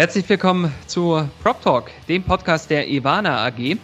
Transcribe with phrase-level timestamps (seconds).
[0.00, 3.76] Herzlich willkommen zu Prop Talk, dem Podcast der Ivana AG.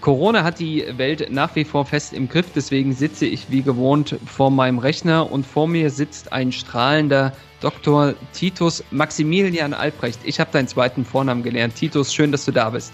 [0.00, 4.14] Corona hat die Welt nach wie vor fest im Griff, deswegen sitze ich wie gewohnt
[4.26, 8.14] vor meinem Rechner und vor mir sitzt ein strahlender Dr.
[8.32, 10.20] Titus Maximilian Albrecht.
[10.22, 11.74] Ich habe deinen zweiten Vornamen gelernt.
[11.74, 12.92] Titus, schön, dass du da bist.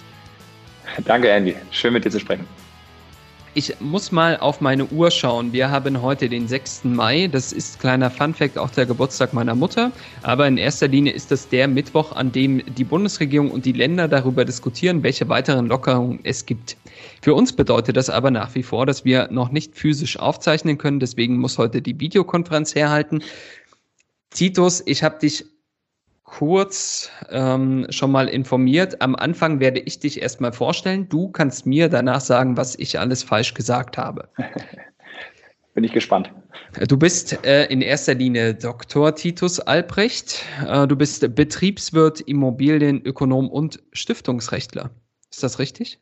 [1.04, 1.54] Danke, Andy.
[1.72, 2.46] Schön mit dir zu sprechen.
[3.56, 5.50] Ich muss mal auf meine Uhr schauen.
[5.54, 6.84] Wir haben heute den 6.
[6.84, 7.26] Mai.
[7.26, 9.92] Das ist kleiner Funfact, auch der Geburtstag meiner Mutter.
[10.20, 14.08] Aber in erster Linie ist das der Mittwoch, an dem die Bundesregierung und die Länder
[14.08, 16.76] darüber diskutieren, welche weiteren Lockerungen es gibt.
[17.22, 21.00] Für uns bedeutet das aber nach wie vor, dass wir noch nicht physisch aufzeichnen können.
[21.00, 23.22] Deswegen muss heute die Videokonferenz herhalten.
[24.28, 25.46] Titus, ich habe dich
[26.26, 29.00] kurz ähm, schon mal informiert.
[29.00, 31.08] Am Anfang werde ich dich erstmal vorstellen.
[31.08, 34.28] Du kannst mir danach sagen, was ich alles falsch gesagt habe.
[35.74, 36.30] Bin ich gespannt.
[36.88, 39.14] Du bist äh, in erster Linie Dr.
[39.14, 40.44] Titus Albrecht.
[40.66, 44.90] Äh, du bist Betriebswirt, Immobilienökonom und Stiftungsrechtler.
[45.30, 46.00] Ist das richtig?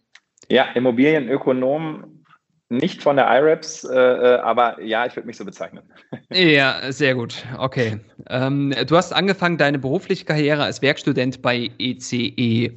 [0.48, 2.23] Ja, Immobilienökonom
[2.70, 5.82] nicht von der IRAPS, äh, äh, aber ja, ich würde mich so bezeichnen.
[6.32, 7.44] Ja, sehr gut.
[7.58, 7.98] Okay.
[8.28, 12.74] Ähm, du hast angefangen deine berufliche Karriere als Werkstudent bei ECE.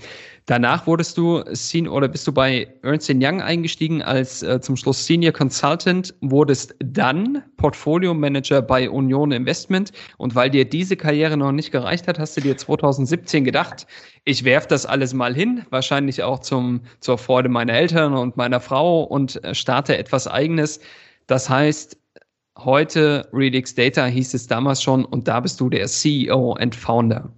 [0.47, 1.43] Danach wurdest du
[1.89, 7.43] oder bist du bei Ernst Young eingestiegen als äh, zum Schluss Senior Consultant, wurdest dann
[7.57, 12.37] Portfolio Manager bei Union Investment und weil dir diese Karriere noch nicht gereicht hat, hast
[12.37, 13.87] du dir 2017 gedacht,
[14.23, 18.61] ich werf das alles mal hin, wahrscheinlich auch zum zur Freude meiner Eltern und meiner
[18.61, 20.79] Frau und äh, starte etwas eigenes.
[21.27, 21.97] Das heißt,
[22.57, 27.33] heute Redix Data hieß es damals schon und da bist du der CEO und Founder.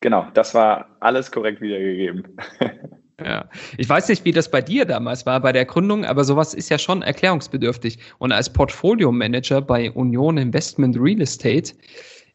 [0.00, 2.24] Genau, das war alles korrekt wiedergegeben.
[3.22, 3.44] Ja,
[3.76, 6.70] ich weiß nicht, wie das bei dir damals war bei der Gründung, aber sowas ist
[6.70, 7.98] ja schon erklärungsbedürftig.
[8.18, 11.74] Und als Portfolio Manager bei Union Investment Real Estate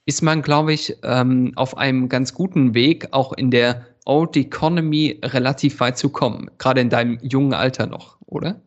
[0.05, 5.19] ist man, glaube ich, ähm, auf einem ganz guten Weg, auch in der Old Economy
[5.23, 8.61] relativ weit zu kommen, gerade in deinem jungen Alter noch, oder?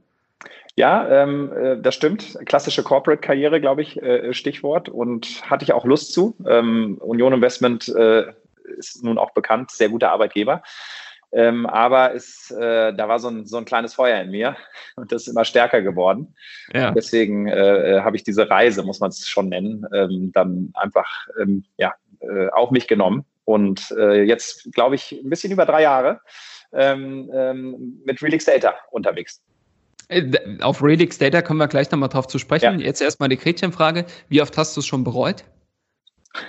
[0.74, 2.38] Ja, ähm, äh, das stimmt.
[2.46, 4.88] Klassische Corporate-Karriere, glaube ich, äh, Stichwort.
[4.88, 6.36] Und hatte ich auch Lust zu.
[6.46, 8.26] Ähm, Union Investment äh,
[8.76, 10.62] ist nun auch bekannt, sehr guter Arbeitgeber.
[11.30, 14.56] Ähm, aber es, äh, da war so ein, so ein kleines Feuer in mir
[14.96, 16.34] und das ist immer stärker geworden.
[16.72, 16.90] Ja.
[16.90, 21.28] deswegen äh, äh, habe ich diese Reise, muss man es schon nennen, ähm, dann einfach
[21.40, 23.24] ähm, ja, äh, auf mich genommen.
[23.44, 26.20] Und äh, jetzt, glaube ich, ein bisschen über drei Jahre
[26.72, 29.42] ähm, ähm, mit Relix Data unterwegs.
[30.08, 32.80] Äh, auf Relix Data kommen wir gleich nochmal drauf zu sprechen.
[32.80, 32.86] Ja.
[32.86, 34.04] Jetzt erstmal die Gretchenfrage.
[34.28, 35.44] Wie oft hast du es schon bereut?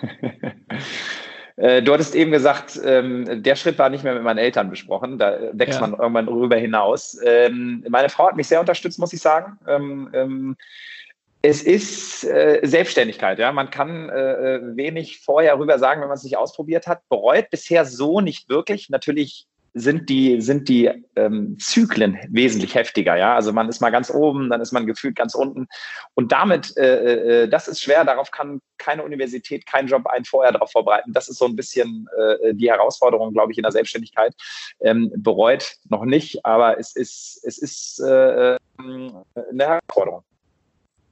[1.59, 5.17] Äh, du hattest eben gesagt, ähm, der Schritt war nicht mehr mit meinen Eltern besprochen.
[5.19, 5.87] Da wächst ja.
[5.87, 7.19] man irgendwann rüber hinaus.
[7.23, 9.59] Ähm, meine Frau hat mich sehr unterstützt, muss ich sagen.
[9.67, 10.57] Ähm, ähm
[11.41, 13.53] es ist äh, Selbstständigkeit, ja.
[13.53, 17.07] Man kann äh, äh, wenig vorher rüber sagen, wenn man es nicht ausprobiert hat.
[17.07, 18.89] Bereut bisher so nicht wirklich.
[18.89, 23.15] Natürlich sind die, sind die ähm, Zyklen wesentlich heftiger.
[23.15, 23.35] Ja?
[23.35, 25.67] Also man ist mal ganz oben, dann ist man gefühlt ganz unten.
[26.13, 30.51] Und damit, äh, äh, das ist schwer, darauf kann keine Universität, kein Job einen vorher
[30.51, 31.13] darauf vorbereiten.
[31.13, 34.33] Das ist so ein bisschen äh, die Herausforderung, glaube ich, in der Selbstständigkeit.
[34.81, 39.23] Ähm, bereut noch nicht, aber es ist, es ist äh, eine
[39.57, 40.23] Herausforderung.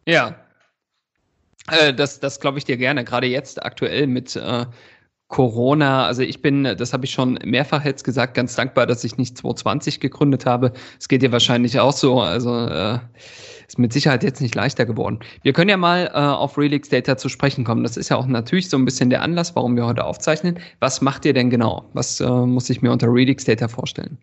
[0.06, 0.36] Ja,
[1.72, 4.66] äh, das, das glaube ich dir gerne, gerade jetzt aktuell mit äh,
[5.28, 9.18] Corona, also ich bin, das habe ich schon mehrfach jetzt gesagt, ganz dankbar, dass ich
[9.18, 10.72] nicht 2020 gegründet habe.
[11.00, 12.22] Es geht dir wahrscheinlich auch so.
[12.22, 13.00] Also äh,
[13.68, 15.20] ist mit Sicherheit jetzt nicht leichter geworden.
[15.44, 17.84] Wir können ja mal äh, auf Relix Data zu sprechen kommen.
[17.84, 20.60] Das ist ja auch natürlich so ein bisschen der Anlass, warum wir heute aufzeichnen.
[20.80, 21.90] Was macht ihr denn genau?
[21.94, 24.18] Was äh, muss ich mir unter Relix Data vorstellen?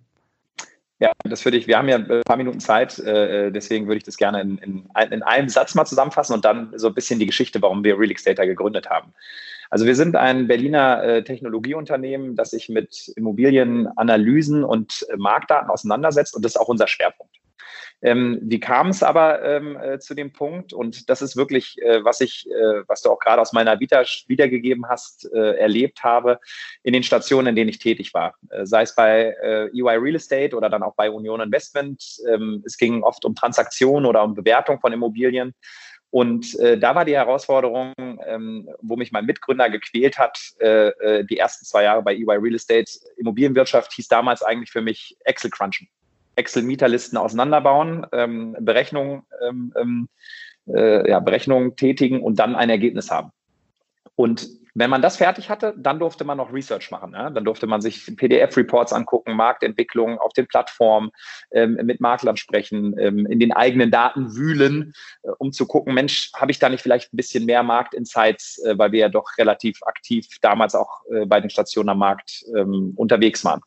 [1.01, 4.05] Ja, das würde ich, wir haben ja ein paar Minuten Zeit, äh, deswegen würde ich
[4.05, 7.27] das gerne in, in, in einem Satz mal zusammenfassen und dann so ein bisschen die
[7.27, 9.13] Geschichte, warum wir Relix Data gegründet haben.
[9.75, 16.37] Also wir sind ein Berliner äh, Technologieunternehmen, das sich mit Immobilienanalysen und äh, Marktdaten auseinandersetzt
[16.37, 17.35] und das ist auch unser Schwerpunkt.
[18.01, 20.73] Ähm, wie kam es aber ähm, äh, zu dem Punkt?
[20.73, 24.05] Und das ist wirklich, äh, was ich, äh, was du auch gerade aus meiner Vita
[24.29, 26.39] wiedergegeben hast, äh, erlebt habe
[26.85, 28.37] in den Stationen, in denen ich tätig war.
[28.63, 29.35] Sei es bei
[29.75, 32.23] EY Real Estate oder dann auch bei Union Investment.
[32.33, 35.53] Ähm, es ging oft um Transaktionen oder um Bewertung von Immobilien.
[36.15, 41.25] Und äh, da war die Herausforderung, ähm, wo mich mein Mitgründer gequält hat, äh, äh
[41.25, 42.85] die ersten zwei Jahre bei EY Real Estate.
[43.17, 45.89] Immobilienwirtschaft hieß damals eigentlich für mich Excel crunchen.
[46.37, 50.09] Excel-Mieterlisten auseinanderbauen, ähm, Berechnungen, ähm, ähm,
[50.69, 53.33] äh, ja, Berechnungen tätigen und dann ein Ergebnis haben.
[54.15, 57.13] Und wenn man das fertig hatte, dann durfte man noch Research machen.
[57.13, 57.31] Ja?
[57.31, 61.11] Dann durfte man sich PDF-Reports angucken, Marktentwicklungen auf den Plattformen,
[61.53, 64.93] ähm, mit Maklern sprechen, ähm, in den eigenen Daten wühlen,
[65.23, 68.77] äh, um zu gucken, Mensch, habe ich da nicht vielleicht ein bisschen mehr Marktinsights, äh,
[68.77, 72.93] weil wir ja doch relativ aktiv damals auch äh, bei den Stationen am Markt ähm,
[72.97, 73.61] unterwegs waren.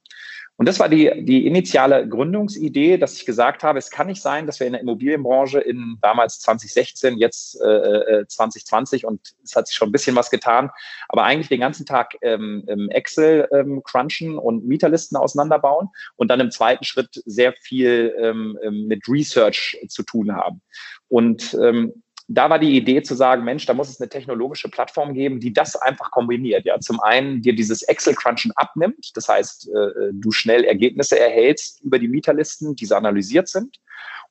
[0.57, 4.48] Und das war die, die initiale Gründungsidee, dass ich gesagt habe, es kann nicht sein,
[4.48, 9.68] dass wir in der Immobilienbranche in damals 2016, jetzt äh, 2020 äh, und es hat
[9.68, 10.71] sich schon ein bisschen was getan,
[11.09, 16.50] aber eigentlich den ganzen Tag ähm, Excel ähm, crunchen und Mieterlisten auseinanderbauen und dann im
[16.50, 18.57] zweiten Schritt sehr viel ähm,
[18.88, 20.62] mit Research zu tun haben.
[21.07, 25.14] Und ähm, da war die Idee zu sagen, Mensch, da muss es eine technologische Plattform
[25.14, 26.66] geben, die das einfach kombiniert.
[26.66, 32.00] Ja, zum einen dir dieses Excel-Crunchen abnimmt, das heißt, äh, du schnell Ergebnisse erhältst über
[32.00, 33.78] die Mieterlisten, diese analysiert sind.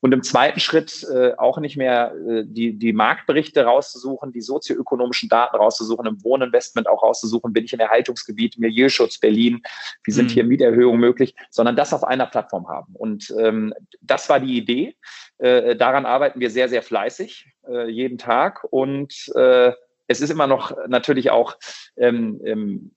[0.01, 5.29] Und im zweiten Schritt äh, auch nicht mehr äh, die, die Marktberichte rauszusuchen, die sozioökonomischen
[5.29, 9.63] Daten rauszusuchen, im Wohninvestment auch rauszusuchen, bin ich im Erhaltungsgebiet, Milieuschutz Berlin,
[10.05, 10.35] wie sind mhm.
[10.35, 12.95] hier Mieterhöhungen möglich, sondern das auf einer Plattform haben.
[12.95, 14.97] Und ähm, das war die Idee.
[15.39, 18.65] Äh, daran arbeiten wir sehr, sehr fleißig, äh, jeden Tag.
[18.71, 19.73] Und äh,
[20.09, 21.57] es ist immer noch natürlich auch,
[21.97, 22.91] ähm, ähm,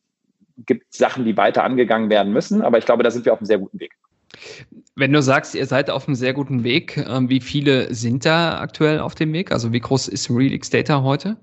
[0.66, 3.46] gibt Sachen, die weiter angegangen werden müssen, aber ich glaube, da sind wir auf einem
[3.46, 3.96] sehr guten Weg.
[4.96, 8.60] Wenn du sagst, ihr seid auf einem sehr guten Weg, ähm, wie viele sind da
[8.60, 9.52] aktuell auf dem Weg?
[9.52, 11.38] Also wie groß ist Relix Data heute?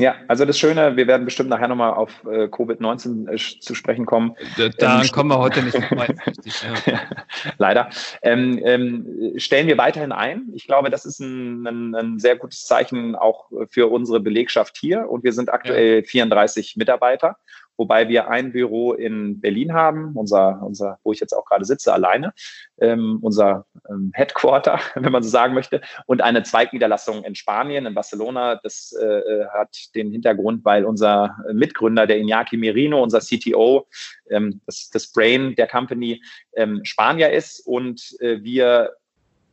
[0.00, 4.06] Ja, also das Schöne, wir werden bestimmt nachher nochmal auf äh, Covid-19 äh, zu sprechen
[4.06, 4.34] kommen.
[4.78, 6.14] Da ähm, kommen wir heute nicht vorbei.
[6.86, 7.00] ja.
[7.58, 7.90] Leider.
[8.22, 10.48] Ähm, ähm, stellen wir weiterhin ein.
[10.54, 15.06] Ich glaube, das ist ein, ein, ein, sehr gutes Zeichen auch für unsere Belegschaft hier.
[15.06, 16.02] Und wir sind aktuell ja.
[16.02, 17.36] 34 Mitarbeiter
[17.80, 21.94] wobei wir ein Büro in Berlin haben, unser, unser wo ich jetzt auch gerade sitze,
[21.94, 22.34] alleine,
[22.78, 27.94] ähm, unser ähm, Headquarter, wenn man so sagen möchte, und eine Zweigniederlassung in Spanien, in
[27.94, 28.56] Barcelona.
[28.62, 33.86] Das äh, hat den Hintergrund, weil unser Mitgründer, der Iñaki Merino, unser CTO,
[34.28, 36.22] ähm, das, das Brain der Company,
[36.56, 38.92] ähm, Spanier ist und äh, wir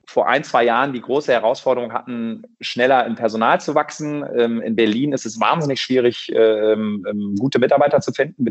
[0.07, 4.25] vor ein, zwei Jahren die große Herausforderung hatten, schneller im Personal zu wachsen.
[4.37, 8.45] Ähm, in Berlin ist es wahnsinnig schwierig, ähm, ähm, gute Mitarbeiter zu finden,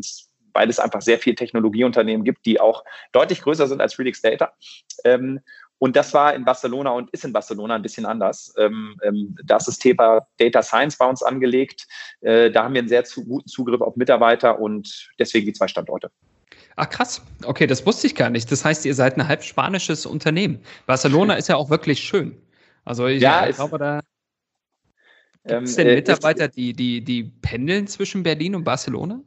[0.53, 4.53] weil es einfach sehr viele Technologieunternehmen gibt, die auch deutlich größer sind als Relix Data.
[5.79, 8.55] Und das war in Barcelona und ist in Barcelona ein bisschen anders.
[8.59, 11.87] Ähm, ähm, da ist das Thema Data Science bei uns angelegt.
[12.21, 16.11] Äh, da haben wir einen sehr guten Zugriff auf Mitarbeiter und deswegen die zwei Standorte.
[16.77, 18.53] Ach krass, okay, das wusste ich gar nicht.
[18.53, 20.61] Das heißt, ihr seid ein halb spanisches Unternehmen.
[20.85, 22.37] Barcelona ist ja auch wirklich schön.
[22.85, 24.01] Also ich, ja, glaube, da
[25.47, 29.21] gibt es denn ähm, äh, Mitarbeiter, die, die, die pendeln zwischen Berlin und Barcelona?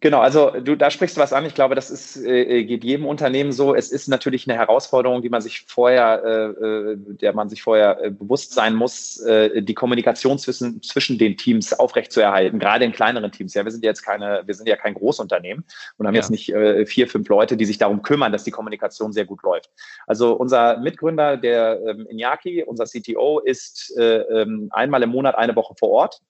[0.00, 1.46] Genau, also du, da sprichst du was an.
[1.46, 3.74] Ich glaube, das ist, äh, geht jedem Unternehmen so.
[3.74, 8.04] Es ist natürlich eine Herausforderung, die man sich vorher, äh, äh, der man sich vorher
[8.04, 13.32] äh, bewusst sein muss, äh, die Kommunikation zwischen, zwischen den Teams aufrechtzuerhalten, gerade in kleineren
[13.32, 13.54] Teams.
[13.54, 15.64] Ja, wir sind jetzt keine, wir sind ja kein Großunternehmen
[15.96, 16.20] und haben ja.
[16.20, 19.42] jetzt nicht äh, vier, fünf Leute, die sich darum kümmern, dass die Kommunikation sehr gut
[19.42, 19.70] läuft.
[20.06, 25.56] Also unser Mitgründer, der ähm, Iñaki, unser CTO, ist äh, ähm, einmal im Monat eine
[25.56, 26.20] Woche vor Ort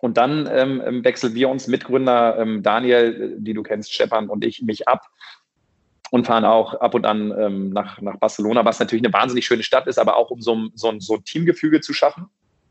[0.00, 4.44] und dann ähm, ähm, wechseln wir uns Mitgründer, ähm, Daniel, die du kennst, Stepan und
[4.44, 5.08] ich, mich ab
[6.10, 9.62] und fahren auch ab und an ähm, nach, nach Barcelona, was natürlich eine wahnsinnig schöne
[9.62, 12.26] Stadt ist, aber auch um so, so, so ein Teamgefüge zu schaffen.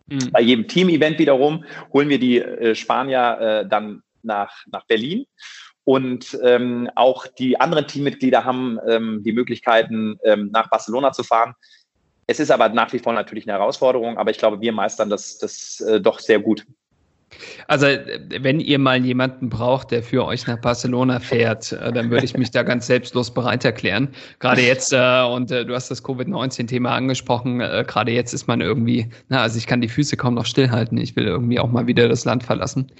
[0.07, 0.31] Mhm.
[0.31, 5.25] Bei jedem Team-Event wiederum holen wir die äh, Spanier äh, dann nach, nach Berlin.
[5.83, 11.53] Und ähm, auch die anderen Teammitglieder haben ähm, die Möglichkeiten, ähm, nach Barcelona zu fahren.
[12.25, 15.37] Es ist aber nach wie vor natürlich eine Herausforderung, aber ich glaube, wir meistern das,
[15.37, 16.65] das äh, doch sehr gut.
[17.67, 17.87] Also,
[18.39, 22.37] wenn ihr mal jemanden braucht, der für euch nach Barcelona fährt, äh, dann würde ich
[22.37, 24.09] mich da ganz selbstlos bereit erklären.
[24.39, 28.61] Gerade jetzt, äh, und äh, du hast das Covid-19-Thema angesprochen, äh, gerade jetzt ist man
[28.61, 30.97] irgendwie, na, also ich kann die Füße kaum noch stillhalten.
[30.97, 32.91] Ich will irgendwie auch mal wieder das Land verlassen.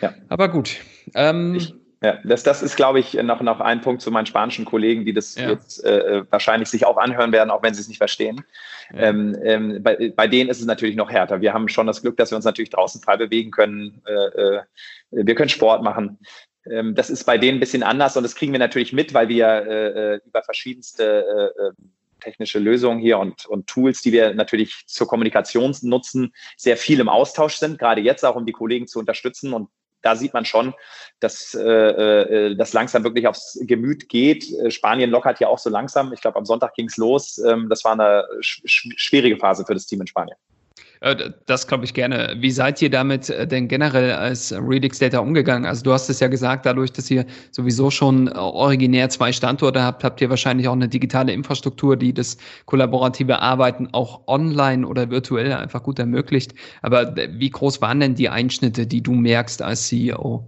[0.00, 0.14] Ja.
[0.28, 0.76] Aber gut.
[1.14, 4.64] Ähm, ich, ja, das, das ist, glaube ich, noch, noch ein Punkt zu meinen spanischen
[4.64, 5.50] Kollegen, die das ja.
[5.50, 8.42] jetzt äh, wahrscheinlich sich auch anhören werden, auch wenn sie es nicht verstehen.
[8.94, 9.00] Ja.
[9.00, 11.42] Ähm, ähm, bei, bei denen ist es natürlich noch härter.
[11.42, 14.00] Wir haben schon das Glück, dass wir uns natürlich draußen frei bewegen können.
[14.06, 14.62] Äh, äh,
[15.10, 16.18] wir können Sport machen.
[16.64, 19.28] Ähm, das ist bei denen ein bisschen anders und das kriegen wir natürlich mit, weil
[19.28, 21.72] wir äh, äh über verschiedenste äh, äh,
[22.20, 27.08] technische Lösungen hier und, und Tools, die wir natürlich zur Kommunikation nutzen, sehr viel im
[27.08, 29.68] Austausch sind, gerade jetzt auch, um die Kollegen zu unterstützen und
[30.02, 30.74] da sieht man schon,
[31.20, 34.50] dass äh, äh, das langsam wirklich aufs Gemüt geht.
[34.52, 36.12] Äh, Spanien lockert ja auch so langsam.
[36.12, 37.38] Ich glaube, am Sonntag ging es los.
[37.38, 38.62] Ähm, das war eine sch
[38.96, 40.36] schwierige Phase für das Team in Spanien.
[41.00, 42.36] Äh, das glaube ich gerne.
[42.38, 45.66] Wie seid ihr damit äh, denn generell als Redix Data umgegangen?
[45.66, 49.82] Also du hast es ja gesagt, dadurch, dass ihr sowieso schon äh, originär zwei Standorte
[49.82, 55.10] habt, habt ihr wahrscheinlich auch eine digitale Infrastruktur, die das kollaborative Arbeiten auch online oder
[55.10, 56.54] virtuell einfach gut ermöglicht.
[56.82, 60.46] Aber wie groß waren denn die Einschnitte, die du merkst als CEO?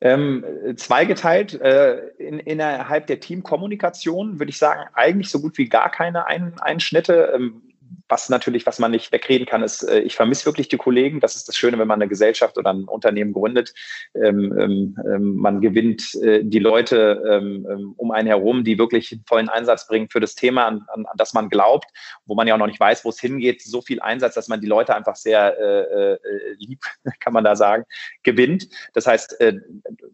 [0.00, 0.44] Ähm,
[0.76, 6.26] zweigeteilt äh, in, innerhalb der Teamkommunikation würde ich sagen, eigentlich so gut wie gar keine
[6.26, 7.32] Ein Einschnitte.
[7.36, 7.62] Ähm,
[8.12, 11.18] was natürlich, was man nicht wegreden kann, ist, äh, ich vermisse wirklich die Kollegen.
[11.18, 13.72] Das ist das Schöne, wenn man eine Gesellschaft oder ein Unternehmen gründet.
[14.14, 19.18] Ähm, ähm, ähm man gewinnt äh, die Leute ähm, ähm, um einen herum, die wirklich
[19.26, 21.86] vollen Einsatz bringen für das Thema, an, an, an, das man glaubt,
[22.26, 23.62] wo man ja auch noch nicht weiß, wo es hingeht.
[23.62, 26.18] So viel Einsatz, dass man die Leute einfach sehr äh, äh,
[26.58, 26.80] lieb,
[27.20, 27.84] kann man da sagen,
[28.22, 28.68] gewinnt.
[28.92, 29.54] Das heißt, äh,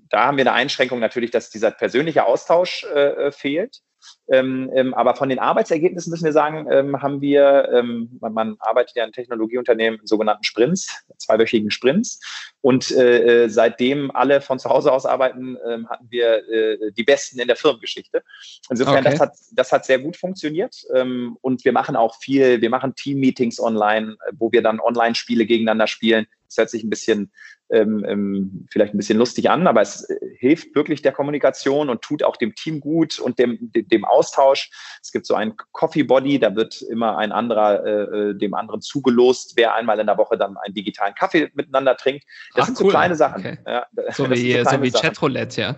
[0.08, 2.86] da haben wir eine Einschränkung natürlich, dass dieser persönliche Austausch
[3.30, 3.82] fehlt.
[4.30, 8.56] Ähm, ähm, aber von den Arbeitsergebnissen müssen wir sagen, ähm, haben wir, ähm, man, man,
[8.58, 12.20] arbeitet ja in Technologieunternehmen in sogenannten Sprints, zweiwöchigen Sprints.
[12.60, 17.04] Und äh, äh, seitdem alle von zu Hause aus arbeiten, äh, hatten wir äh, die
[17.04, 18.22] Besten in der Firmengeschichte.
[18.68, 19.10] Insofern, okay.
[19.10, 20.76] das, hat, das hat sehr gut funktioniert.
[20.94, 25.86] Ähm, und wir machen auch viel, wir machen Team-Meetings online, wo wir dann Online-Spiele gegeneinander
[25.86, 26.26] spielen.
[26.48, 27.30] Das hört sich ein bisschen
[27.70, 32.02] ähm, ähm, vielleicht ein bisschen lustig an, aber es äh, hilft wirklich der Kommunikation und
[32.02, 34.70] tut auch dem Team gut und dem, dem Austausch.
[35.02, 37.90] Es gibt so ein Coffee Body, da wird immer ein anderer äh,
[38.30, 42.24] äh, dem anderen zugelost, wer einmal in der Woche dann einen digitalen Kaffee miteinander trinkt.
[42.54, 42.86] Das Ach, sind cool.
[42.86, 43.40] so kleine Sachen.
[43.40, 43.58] Okay.
[43.66, 45.76] Ja, so wie, so, so wie Chatroulette, ja.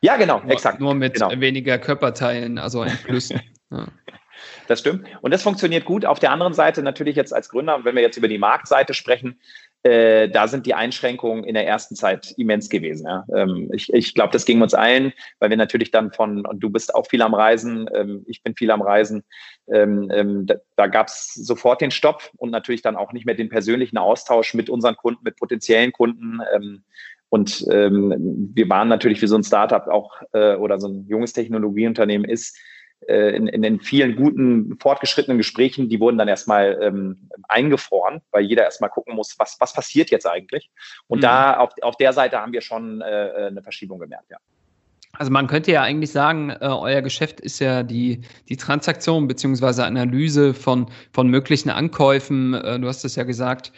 [0.00, 0.80] Ja, genau, nur, exakt.
[0.80, 1.30] Nur mit genau.
[1.40, 2.98] weniger Körperteilen, also ein
[3.70, 3.86] ja.
[4.66, 5.06] Das stimmt.
[5.22, 6.04] Und das funktioniert gut.
[6.04, 9.40] Auf der anderen Seite natürlich jetzt als Gründer, wenn wir jetzt über die Marktseite sprechen,
[9.82, 13.06] äh, da sind die Einschränkungen in der ersten Zeit immens gewesen.
[13.06, 13.24] Ja.
[13.34, 16.70] Ähm, ich ich glaube, das ging uns allen, weil wir natürlich dann von, und du
[16.70, 19.22] bist auch viel am Reisen, ähm, ich bin viel am Reisen,
[19.72, 23.34] ähm, ähm da, da gab es sofort den Stopp und natürlich dann auch nicht mehr
[23.34, 26.40] den persönlichen Austausch mit unseren Kunden, mit potenziellen Kunden.
[26.54, 26.82] Ähm,
[27.28, 31.32] und ähm, wir waren natürlich wie so ein Startup auch äh, oder so ein junges
[31.32, 32.56] Technologieunternehmen ist,
[33.06, 38.64] in, in den vielen guten, fortgeschrittenen Gesprächen, die wurden dann erstmal ähm, eingefroren, weil jeder
[38.64, 40.70] erstmal gucken muss, was, was passiert jetzt eigentlich.
[41.06, 41.22] Und mhm.
[41.22, 44.38] da auf, auf der Seite haben wir schon äh, äh, eine Verschiebung gemerkt, ja.
[45.18, 49.84] Also man könnte ja eigentlich sagen, äh, euer Geschäft ist ja die, die Transaktion beziehungsweise
[49.84, 52.54] Analyse von, von möglichen Ankäufen.
[52.54, 53.72] Äh, du hast es ja gesagt,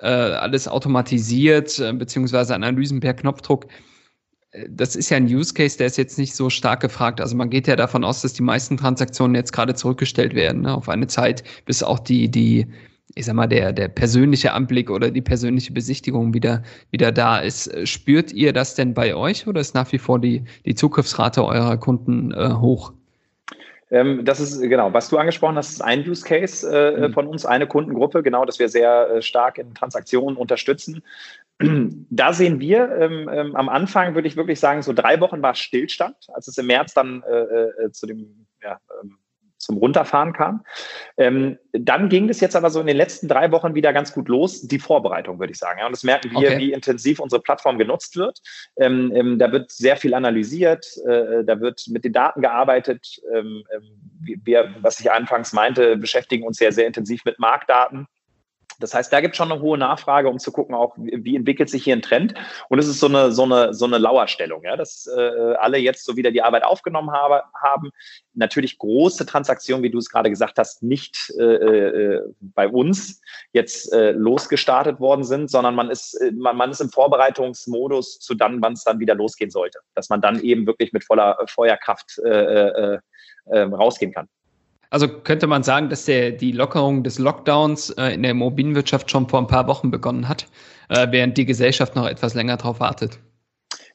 [0.00, 3.66] äh, alles automatisiert, äh, beziehungsweise Analysen per Knopfdruck
[4.68, 7.20] das ist ja ein Use Case, der ist jetzt nicht so stark gefragt.
[7.20, 10.74] Also man geht ja davon aus, dass die meisten Transaktionen jetzt gerade zurückgestellt werden ne,
[10.74, 12.66] auf eine Zeit, bis auch die, die,
[13.14, 17.70] ich sag mal, der, der persönliche Anblick oder die persönliche Besichtigung wieder, wieder da ist.
[17.86, 21.76] Spürt ihr das denn bei euch oder ist nach wie vor die, die Zugriffsrate eurer
[21.76, 22.92] Kunden äh, hoch?
[23.90, 27.12] Ähm, das ist genau, was du angesprochen hast, ist ein Use Case äh, mhm.
[27.12, 31.02] von uns, eine Kundengruppe, genau, dass wir sehr äh, stark in Transaktionen unterstützen.
[32.10, 35.54] Da sehen wir ähm, ähm, am Anfang, würde ich wirklich sagen, so drei Wochen war
[35.54, 39.18] Stillstand, als es im März dann äh, äh, zu dem ja, ähm,
[39.58, 40.64] zum Runterfahren kam.
[41.16, 44.28] Ähm, dann ging es jetzt aber so in den letzten drei Wochen wieder ganz gut
[44.28, 45.80] los, die Vorbereitung, würde ich sagen.
[45.80, 46.58] Ja, und das merken wir, okay.
[46.58, 48.38] wie intensiv unsere Plattform genutzt wird.
[48.76, 53.20] Ähm, ähm, da wird sehr viel analysiert, äh, da wird mit den Daten gearbeitet.
[54.20, 58.06] Wir, was ich anfangs meinte, beschäftigen uns sehr, sehr intensiv mit Marktdaten.
[58.80, 61.68] Das heißt, da gibt es schon eine hohe Nachfrage, um zu gucken, auch wie entwickelt
[61.68, 62.34] sich hier ein Trend.
[62.68, 66.04] Und es ist so eine, so eine, so eine Lauerstellung, ja, dass äh, alle jetzt
[66.04, 67.90] so wieder die Arbeit aufgenommen habe, haben.
[68.34, 73.20] Natürlich große Transaktionen, wie du es gerade gesagt hast, nicht äh, äh, bei uns
[73.52, 78.34] jetzt äh, losgestartet worden sind, sondern man ist, äh, man, man ist im Vorbereitungsmodus zu
[78.34, 79.80] dann, wann es dann wieder losgehen sollte.
[79.94, 82.98] Dass man dann eben wirklich mit voller Feuerkraft äh, äh,
[83.46, 84.28] äh, rausgehen kann.
[84.90, 89.28] Also könnte man sagen, dass der, die Lockerung des Lockdowns äh, in der Immobilienwirtschaft schon
[89.28, 90.46] vor ein paar Wochen begonnen hat,
[90.88, 93.18] äh, während die Gesellschaft noch etwas länger darauf wartet.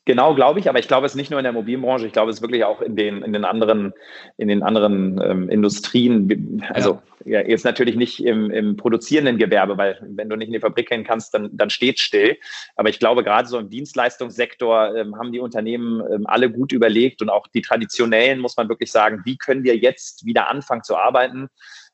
[0.05, 2.41] Genau, glaube ich, aber ich glaube es nicht nur in der Mobilbranche, ich glaube es
[2.41, 3.93] wirklich auch in den, in den anderen,
[4.35, 6.61] in den anderen ähm, Industrien.
[6.73, 7.39] Also ja.
[7.39, 7.47] ja.
[7.47, 11.05] jetzt natürlich nicht im, im produzierenden Gewerbe, weil wenn du nicht in die Fabrik gehen
[11.05, 12.35] kannst, dann, dann steht still.
[12.75, 17.21] Aber ich glaube, gerade so im Dienstleistungssektor ähm, haben die Unternehmen ähm, alle gut überlegt
[17.21, 20.97] und auch die traditionellen, muss man wirklich sagen, wie können wir jetzt wieder anfangen zu
[20.97, 21.47] arbeiten?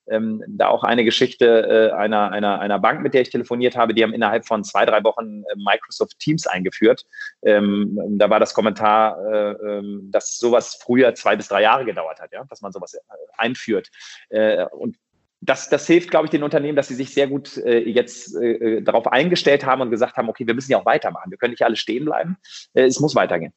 [0.10, 3.94] Ähm, da auch eine Geschichte äh, einer, einer, einer Bank, mit der ich telefoniert habe,
[3.94, 7.06] die haben innerhalb von zwei, drei Wochen äh, Microsoft Teams eingeführt.
[7.44, 12.20] Ähm, da war das Kommentar, äh, ähm, dass sowas früher zwei bis drei Jahre gedauert
[12.20, 13.00] hat, ja, dass man sowas äh,
[13.38, 13.90] einführt.
[14.30, 14.98] Äh, und
[15.42, 18.82] das, das hilft, glaube ich, den Unternehmen, dass sie sich sehr gut äh, jetzt äh,
[18.82, 21.32] darauf eingestellt haben und gesagt haben, okay, wir müssen ja auch weitermachen.
[21.32, 22.38] Wir können nicht alle stehen bleiben.
[22.74, 23.54] Äh, es muss weitergehen.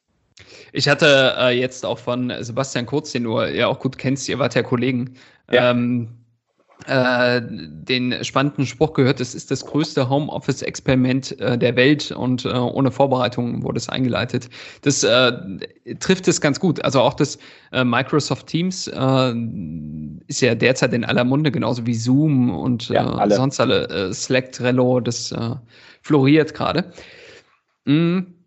[0.72, 4.38] Ich hatte äh, jetzt auch von Sebastian Kurz, den du ja auch gut kennst, ihr
[4.38, 5.16] wart ja Kollegen,
[5.50, 5.70] ja.
[5.70, 6.21] Ähm,
[6.86, 12.48] äh, den spannenden Spruch gehört, es ist das größte Homeoffice-Experiment äh, der Welt und äh,
[12.48, 14.48] ohne Vorbereitung wurde es eingeleitet.
[14.82, 15.32] Das äh,
[16.00, 16.84] trifft es ganz gut.
[16.84, 17.38] Also auch das
[17.72, 19.34] äh, Microsoft Teams äh,
[20.26, 23.34] ist ja derzeit in aller Munde, genauso wie Zoom und ja, alle.
[23.34, 25.34] sonst alle Slack, Trello, das
[26.02, 26.92] floriert gerade.
[27.84, 28.41] Mhm.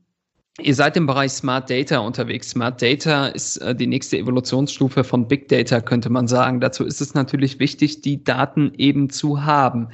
[0.62, 2.52] Ihr seid im Bereich Smart Data unterwegs.
[2.52, 6.62] Smart Data ist äh, die nächste Evolutionsstufe von Big Data, könnte man sagen.
[6.62, 9.90] Dazu ist es natürlich wichtig, die Daten eben zu haben.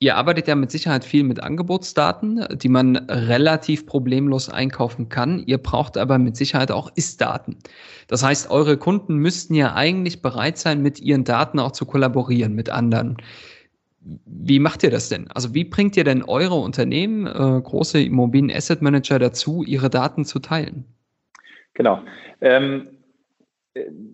[0.00, 5.42] Ihr arbeitet ja mit Sicherheit viel mit Angebotsdaten, die man relativ problemlos einkaufen kann.
[5.46, 7.56] Ihr braucht aber mit Sicherheit auch Ist-Daten.
[8.06, 12.54] Das heißt, eure Kunden müssten ja eigentlich bereit sein, mit ihren Daten auch zu kollaborieren
[12.54, 13.16] mit anderen.
[14.24, 15.30] Wie macht ihr das denn?
[15.32, 20.24] Also wie bringt ihr denn eure Unternehmen, äh, große Immobilien Asset Manager dazu, ihre Daten
[20.24, 20.84] zu teilen?
[21.74, 22.00] Genau.
[22.40, 22.88] Ähm,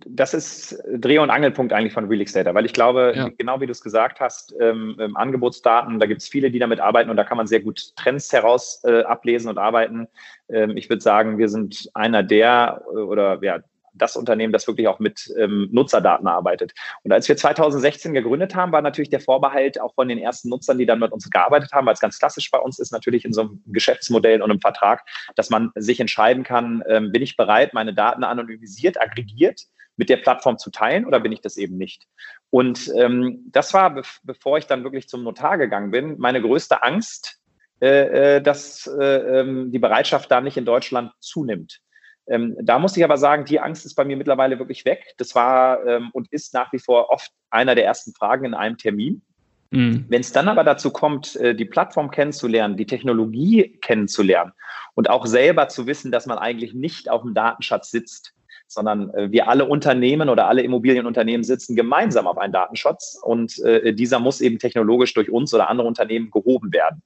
[0.07, 3.29] das ist Dreh- und Angelpunkt eigentlich von Relix Data, weil ich glaube, ja.
[3.39, 6.81] genau wie du es gesagt hast, ähm, ähm, Angebotsdaten, da gibt es viele, die damit
[6.81, 10.09] arbeiten und da kann man sehr gut Trends heraus äh, ablesen und arbeiten.
[10.49, 13.61] Ähm, ich würde sagen, wir sind einer der äh, oder ja,
[13.95, 16.73] das Unternehmen, das wirklich auch mit ähm, Nutzerdaten arbeitet.
[17.03, 20.79] Und als wir 2016 gegründet haben, war natürlich der Vorbehalt auch von den ersten Nutzern,
[20.79, 23.33] die dann mit uns gearbeitet haben, weil es ganz klassisch bei uns ist, natürlich in
[23.33, 25.05] so einem Geschäftsmodell und einem Vertrag,
[25.37, 29.63] dass man sich entscheiden kann, ähm, bin ich bereit, meine Daten anonymisiert, aggregiert
[29.97, 32.07] mit der Plattform zu teilen oder bin ich das eben nicht?
[32.51, 36.83] Und ähm, das war, be bevor ich dann wirklich zum Notar gegangen bin, meine größte
[36.83, 37.41] Angst,
[37.81, 41.81] äh, äh dass äh, ähm, die Bereitschaft da nicht in Deutschland zunimmt.
[42.27, 45.15] Ähm, da muss ich aber sagen, die Angst ist bei mir mittlerweile wirklich weg.
[45.19, 48.79] Das war ähm, und ist nach wie vor oft einer der ersten Fragen in einem
[48.79, 49.23] Termin.
[49.71, 50.07] Mhm.
[50.09, 54.53] Wenn es dann aber dazu kommt, äh, die Plattform kennenzulernen, die Technologie kennenzulernen
[54.95, 58.34] und auch selber zu wissen, dass man eigentlich nicht auf dem Datenschatz sitzt,
[58.67, 63.93] sondern äh, wir alle Unternehmen oder alle Immobilienunternehmen sitzen gemeinsam auf einen Datenschutz und äh,
[63.93, 67.03] dieser muss eben technologisch durch uns oder andere Unternehmen gehoben werden.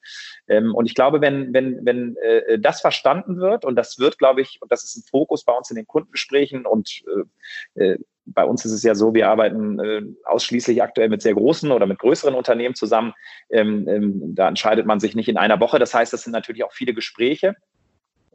[0.49, 4.41] Ähm, und ich glaube, wenn, wenn, wenn äh, das verstanden wird, und das wird, glaube
[4.41, 7.03] ich, und das ist ein Fokus bei uns in den Kundengesprächen und
[8.35, 11.87] bei uns ist es ja so, wir arbeiten äh, ausschließlich aktuell mit sehr großen oder
[11.87, 13.15] mit größeren Unternehmen zusammen.
[13.51, 15.79] Ähm, ähm, da entscheidet man sich nicht in einer Woche.
[15.79, 17.57] Das heißt, das sind natürlich auch viele Gespräche.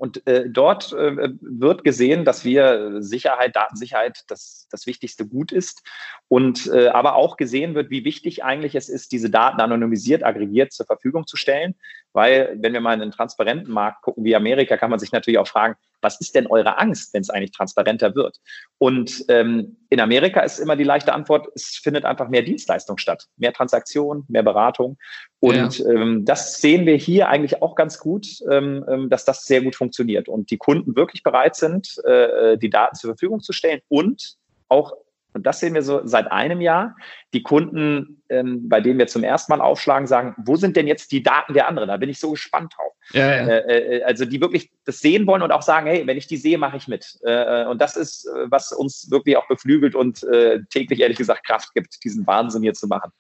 [0.04, 5.82] Und äh, dort äh, wird gesehen, dass wir Sicherheit, Datensicherheit das, das wichtigste Gut ist.
[6.28, 10.74] Und äh, aber auch gesehen wird, wie wichtig eigentlich es ist, diese Daten anonymisiert, aggregiert
[10.74, 11.76] zur Verfügung zu stellen.
[12.12, 15.38] Weil, wenn wir mal in einen transparenten Markt gucken wie Amerika, kann man sich natürlich
[15.38, 18.40] auch fragen, was ist denn eure Angst, wenn es eigentlich transparenter wird?
[18.78, 23.28] Und ähm, in Amerika ist immer die leichte Antwort, es findet einfach mehr Dienstleistung statt,
[23.38, 24.98] mehr Transaktion, mehr Beratung.
[25.40, 25.90] Und ja.
[25.90, 29.76] ähm, das sehen wir hier eigentlich auch ganz gut, ähm, ähm, dass das sehr gut
[29.76, 34.36] funktioniert und die Kunden wirklich bereit sind, äh, die Daten zur Verfügung zu stellen und
[34.68, 34.94] auch
[35.34, 36.96] und das sehen wir so seit einem Jahr.
[37.34, 41.12] Die Kunden, ähm, bei denen wir zum ersten Mal aufschlagen, sagen, wo sind denn jetzt
[41.12, 41.88] die Daten der anderen?
[41.88, 42.94] Da bin ich so gespannt drauf.
[43.12, 43.48] Ja, ja.
[43.48, 46.38] Äh, äh, also die wirklich das sehen wollen und auch sagen, hey, wenn ich die
[46.38, 47.20] sehe, mache ich mit.
[47.24, 51.46] Äh, und das ist, äh, was uns wirklich auch beflügelt und äh, täglich ehrlich gesagt
[51.46, 53.12] Kraft gibt, diesen Wahnsinn hier zu machen.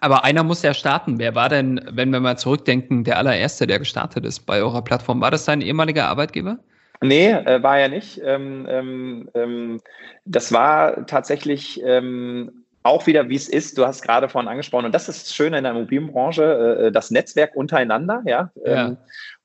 [0.00, 1.18] Aber einer muss ja starten.
[1.18, 5.20] Wer war denn, wenn wir mal zurückdenken, der allererste, der gestartet ist bei eurer Plattform?
[5.20, 6.58] War das dein ehemaliger Arbeitgeber?
[7.00, 8.20] Nee, äh, war ja nicht.
[8.24, 9.80] Ähm, ähm, ähm,
[10.24, 13.78] das war tatsächlich ähm, auch wieder, wie es ist.
[13.78, 16.92] Du hast gerade vorhin angesprochen, und das ist das Schöne in der Immobilienbranche, äh, äh,
[16.92, 18.50] das Netzwerk untereinander, ja.
[18.64, 18.88] ja.
[18.88, 18.96] Ähm,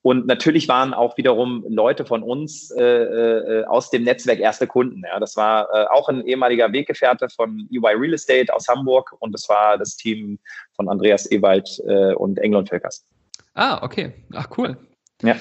[0.01, 5.01] und natürlich waren auch wiederum Leute von uns äh, äh, aus dem Netzwerk erste Kunden.
[5.03, 5.19] Ja.
[5.19, 9.47] Das war äh, auch ein ehemaliger Weggefährte von EY Real Estate aus Hamburg und das
[9.47, 10.39] war das Team
[10.75, 13.05] von Andreas Ewald äh, und England Völkers.
[13.53, 14.13] Ah, okay.
[14.33, 14.77] Ach, cool.
[15.21, 15.37] Ja.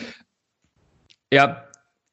[1.33, 1.64] Ja,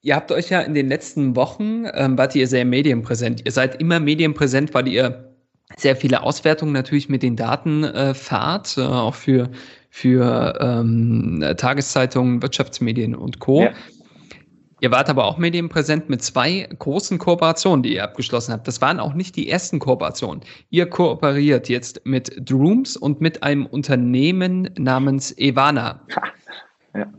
[0.01, 3.41] Ihr habt euch ja in den letzten Wochen, ähm, wart ihr sehr medienpräsent.
[3.45, 5.35] Ihr seid immer medienpräsent, weil ihr
[5.75, 9.49] sehr viele Auswertungen natürlich mit den Daten äh, fahrt, äh, auch für,
[9.89, 13.63] für ähm, Tageszeitungen, Wirtschaftsmedien und Co.
[13.63, 13.73] Ja.
[14.81, 18.65] Ihr wart aber auch medienpräsent mit zwei großen Kooperationen, die ihr abgeschlossen habt.
[18.65, 20.41] Das waren auch nicht die ersten Kooperationen.
[20.69, 26.05] Ihr kooperiert jetzt mit Drooms und mit einem Unternehmen namens Evana.
[26.95, 27.12] Ja.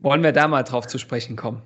[0.00, 1.62] Wollen wir da mal drauf zu sprechen kommen?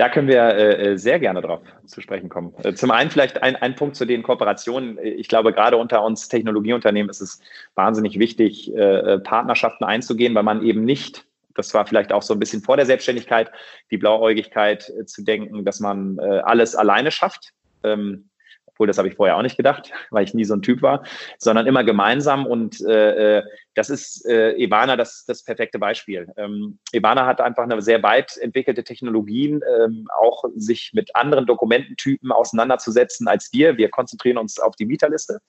[0.00, 2.54] Da können wir äh, äh, sehr gerne drauf zu sprechen kommen.
[2.62, 4.96] Äh, zum einen vielleicht ein, ein Punkt zu den Kooperationen.
[5.02, 7.42] Ich glaube, gerade unter uns Technologieunternehmen ist es
[7.74, 12.32] wahnsinnig wichtig, äh, äh, Partnerschaften einzugehen, weil man eben nicht, das war vielleicht auch so
[12.32, 13.50] ein bisschen vor der Selbstständigkeit,
[13.90, 17.52] die Blauäugigkeit äh, zu denken, dass man alles alleine schafft.
[17.84, 18.30] Ähm,
[18.64, 21.04] obwohl das habe ich vorher auch nicht gedacht, weil ich nie so ein Typ war,
[21.36, 23.42] sondern immer gemeinsam und äh,
[23.74, 26.32] das ist äh, Ivana das, das perfekte Beispiel.
[26.36, 32.32] Ähm, Ivana hat einfach eine sehr weit entwickelte Technologien, ähm, auch sich mit anderen Dokumententypen
[32.32, 33.76] auseinanderzusetzen als wir.
[33.76, 35.40] Wir konzentrieren uns auf die Mieterliste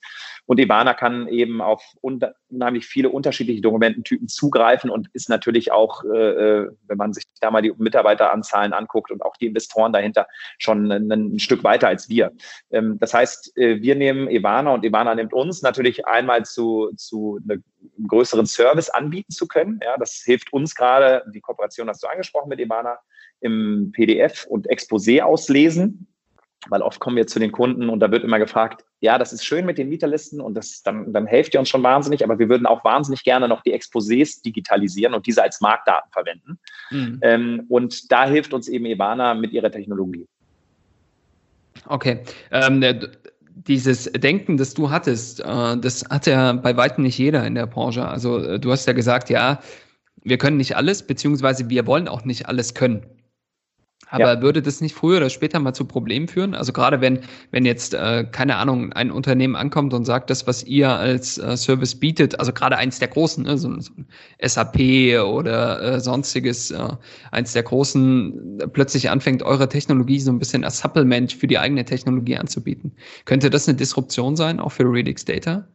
[0.46, 6.62] und Ivana kann eben auf unheimlich viele unterschiedliche Dokumententypen zugreifen und ist natürlich auch, äh,
[6.62, 10.26] äh, wenn man sich da mal die Mitarbeiteranzahlen anguckt und auch die Investoren dahinter,
[10.58, 12.32] schon ein, ein Stück weiter als wir.
[12.70, 17.40] Ähm, das heißt, äh, wir nehmen Ivana und Ivana nimmt uns natürlich einmal zu, zu
[17.48, 17.62] einem
[18.12, 19.80] größeren Service anbieten zu können.
[19.82, 22.98] Ja, das hilft uns gerade, die Kooperation hast du angesprochen mit Ivana,
[23.40, 26.06] im PDF und Exposé auslesen
[26.68, 29.44] weil oft kommen wir zu den Kunden und da wird immer gefragt, ja, das ist
[29.44, 32.48] schön mit den Mieterlisten und das, dann, dann helft ihr uns schon wahnsinnig, aber wir
[32.48, 36.58] würden auch wahnsinnig gerne noch die Exposés digitalisieren und diese als Marktdaten verwenden.
[36.90, 37.18] Mhm.
[37.22, 40.28] Ähm, und da hilft uns eben Ivana mit ihrer Technologie.
[41.86, 42.20] Okay.
[42.52, 42.80] Ähm,
[43.54, 47.66] dieses Denken, das du hattest, äh, das hat ja bei weitem nicht jeder in der
[47.66, 48.06] Branche.
[48.06, 49.60] Also äh, du hast ja gesagt, ja,
[50.24, 53.04] wir können nicht alles, beziehungsweise wir wollen auch nicht alles können.
[54.12, 54.42] Aber ja.
[54.42, 56.54] würde das nicht früher oder später mal zu Problemen führen?
[56.54, 57.20] Also gerade wenn,
[57.50, 61.56] wenn jetzt, äh, keine Ahnung, ein Unternehmen ankommt und sagt, das, was ihr als äh,
[61.56, 64.06] Service bietet, also gerade eins der großen, ne, so, so ein
[64.46, 66.88] SAP oder äh, sonstiges, äh,
[67.30, 71.58] eins der großen, äh, plötzlich anfängt, eure Technologie so ein bisschen als Supplement für die
[71.58, 72.92] eigene Technologie anzubieten.
[73.24, 75.66] Könnte das eine Disruption sein, auch für Redix Data?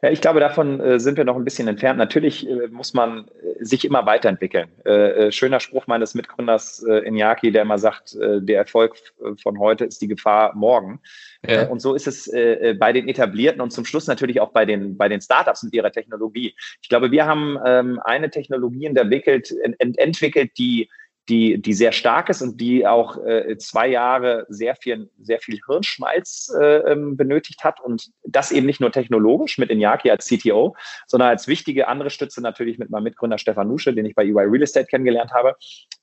[0.00, 1.98] Ja, ich glaube, davon äh, sind wir noch ein bisschen entfernt.
[1.98, 4.68] Natürlich äh, muss man äh, sich immer weiterentwickeln.
[4.84, 8.96] Äh, äh, schöner Spruch meines Mitgründers äh, Inyaki, der immer sagt, der Erfolg
[9.42, 11.00] von heute ist die Gefahr morgen.
[11.46, 11.68] Ja.
[11.68, 12.30] und so ist es
[12.78, 15.92] bei den Etablierten und zum Schluss natürlich auch bei den, bei den Startups mit ihrer
[15.92, 16.54] Technologie.
[16.82, 20.88] Ich glaube, wir haben ähm, eine Technologie entwickelt, ent entwickelt, die
[21.28, 25.60] die, die sehr stark ist und die auch äh, zwei Jahre sehr viel, sehr viel
[25.66, 30.74] Hirnschmalz äh, ähm, benötigt hat und das eben nicht nur technologisch mit Inyaki als CTO,
[31.06, 34.44] sondern als wichtige andere Stütze natürlich mit meinem Mitgründer Stefan Nusche, den ich bei UI
[34.44, 35.54] Real Estate kennengelernt habe,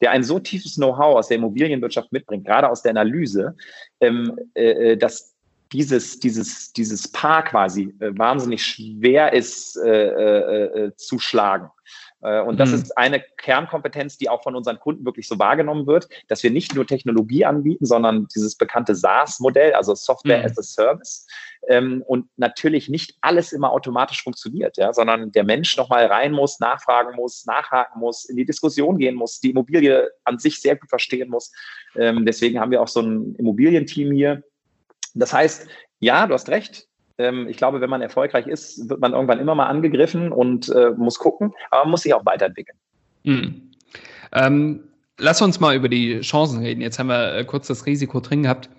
[0.02, 3.56] der ein so tiefes Know-how aus der Immobilienwirtschaft mitbringt, gerade aus der Analyse,
[4.02, 5.34] ähm, äh, äh dass
[5.72, 11.70] dieses, dieses, dieses Paar quasi äh, wahnsinnig schwer ist äh zu schlagen.
[12.26, 12.76] Äh, und das mhm.
[12.76, 16.74] ist eine Kernkompetenz, die auch von unseren Kunden wirklich so wahrgenommen wird, dass wir nicht
[16.74, 20.46] nur Technologie anbieten, sondern dieses bekannte SaaS-Modell, also Software mhm.
[20.46, 21.28] as a Service.
[21.68, 26.60] Ähm, und natürlich nicht alles immer automatisch funktioniert, ja, sondern der Mensch nochmal rein muss,
[26.60, 30.90] nachfragen muss, nachhaken muss, in die Diskussion gehen muss, die Immobilie an sich sehr gut
[30.90, 31.52] verstehen muss.
[31.96, 34.44] Ähm, deswegen haben wir auch so ein Immobilienteam hier.
[35.14, 35.68] Das heißt,
[36.00, 39.68] ja, du hast recht, ich glaube, wenn man erfolgreich ist, wird man irgendwann immer mal
[39.68, 42.78] angegriffen und äh, muss gucken, aber man muss sich auch weiterentwickeln.
[43.24, 43.72] Mhm.
[44.34, 44.84] Ähm,
[45.18, 46.82] lass uns mal über die Chancen reden.
[46.82, 48.70] Jetzt haben wir äh, kurz das Risiko drin gehabt.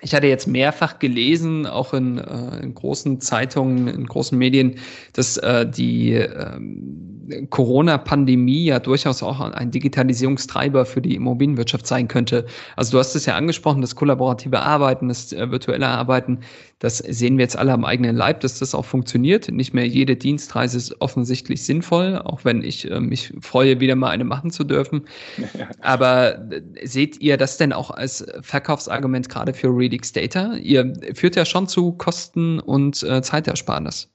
[0.00, 4.80] Ich hatte jetzt mehrfach gelesen, auch in, äh, in großen Zeitungen, in großen Medien,
[5.12, 12.46] dass äh, die ähm, Corona-Pandemie ja durchaus auch ein Digitalisierungstreiber für die Immobilienwirtschaft sein könnte.
[12.76, 16.40] Also du hast es ja angesprochen, das kollaborative Arbeiten, das äh, virtuelle Arbeiten,
[16.78, 19.50] das sehen wir jetzt alle am eigenen Leib, dass das auch funktioniert.
[19.50, 24.10] Nicht mehr jede Dienstreise ist offensichtlich sinnvoll, auch wenn ich äh, mich freue, wieder mal
[24.10, 25.02] eine machen zu dürfen.
[25.80, 30.54] Aber äh, seht ihr das denn auch als Verkaufsargument gerade für Redix Data?
[30.56, 34.08] Ihr führt ja schon zu Kosten und Zeitersparnis.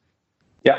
[0.63, 0.76] Ja,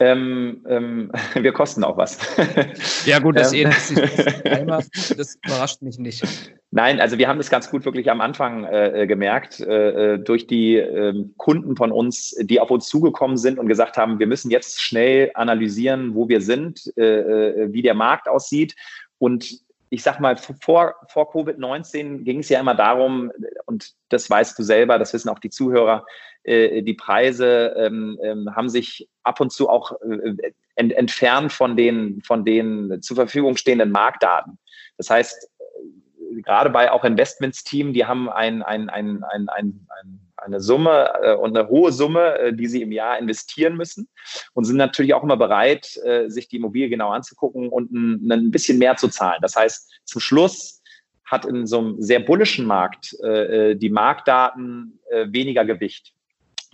[0.00, 2.18] ähm, ähm, wir kosten auch was.
[3.06, 6.52] ja, gut, das, ähm, das, das, überrascht mich nicht.
[6.72, 10.18] Nein, also wir haben das ganz gut wirklich am Anfang äh, äh gemerkt, äh, äh,
[10.18, 14.26] durch die äh, Kunden von uns, die auf uns zugekommen sind und gesagt haben, wir
[14.26, 18.74] müssen jetzt schnell analysieren, wo wir sind, äh, wie der Markt aussieht.
[19.18, 19.63] Und
[19.94, 23.30] ich sag mal, vor, vor Covid-19 ging es ja immer darum,
[23.64, 26.04] und das weißt du selber, das wissen auch die Zuhörer,
[26.42, 31.76] äh, die Preise ähm, ähm, haben sich ab und zu auch äh, ent, entfernt von
[31.76, 34.58] den, von den zur Verfügung stehenden Marktdaten.
[34.98, 40.23] Das heißt, äh, gerade bei auch Investmentsteam, die haben ein, ein, ein, ein, ein, ein
[40.36, 44.08] eine Summe äh, und eine hohe Summe, äh, die sie im Jahr investieren müssen
[44.52, 48.78] und sind natürlich auch immer bereit, äh, sich die Immobilie genau anzugucken und ein, bisschen
[48.78, 49.40] mehr zu zahlen.
[49.42, 50.82] Das heißt, zum Schluss
[51.24, 56.13] hat in so einem sehr bullischen Markt äh, die Marktdaten äh, weniger Gewicht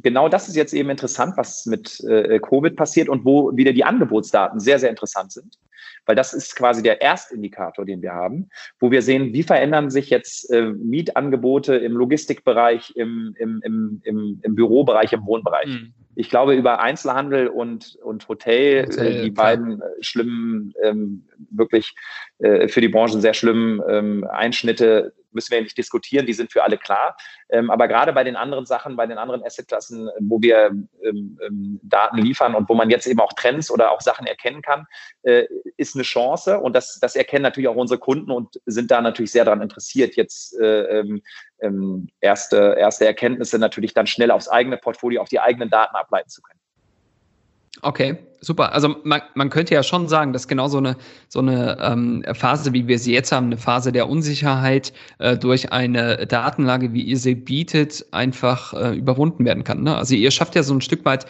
[0.02, 3.84] genau das ist jetzt eben interessant, was mit äh, Covid passiert und wo wieder die
[3.84, 5.58] Angebotsdaten sehr, sehr interessant sind.
[6.06, 10.10] Weil das ist quasi der Erstindikator, den wir haben, wo wir sehen, wie verändern sich
[10.10, 15.68] jetzt äh, Mietangebote im Logistikbereich, im, im, im, im, im Bürobereich, im Wohnbereich.
[15.68, 15.92] Mhm.
[16.16, 19.46] Ich glaube, über Einzelhandel und, und Hotel, Hotel äh, die klar.
[19.46, 21.94] beiden äh, schlimmen, ähm, wirklich
[22.38, 26.62] äh, für die Branchen sehr schlimmen ähm, Einschnitte, müssen wir nicht diskutieren, die sind für
[26.62, 27.16] alle klar.
[27.48, 31.80] Ähm, aber gerade bei den anderen Sachen, bei den anderen Assetklassen, wo wir ähm, ähm,
[31.82, 34.86] Daten liefern und wo man jetzt eben auch Trends oder auch Sachen erkennen kann,
[35.22, 36.60] äh, ist eine Chance.
[36.60, 40.16] Und das, das erkennen natürlich auch unsere Kunden und sind da natürlich sehr daran interessiert,
[40.16, 41.22] jetzt äh, ähm,
[41.60, 46.28] ähm, erste, erste Erkenntnisse natürlich dann schnell aufs eigene Portfolio, auf die eigenen Daten ableiten
[46.28, 46.59] zu können.
[47.82, 48.72] Okay, super.
[48.72, 50.96] Also man, man könnte ja schon sagen, dass genau so eine,
[51.28, 55.72] so eine ähm, Phase, wie wir sie jetzt haben, eine Phase der Unsicherheit äh, durch
[55.72, 59.82] eine Datenlage, wie ihr sie bietet, einfach äh, überwunden werden kann.
[59.82, 59.96] Ne?
[59.96, 61.26] Also ihr schafft ja so ein Stück weit